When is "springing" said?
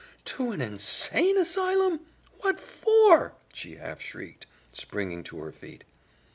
4.73-5.23